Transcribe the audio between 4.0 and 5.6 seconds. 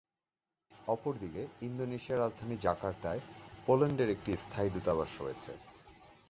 একটি স্থায়ী দূতাবাস রয়েছে।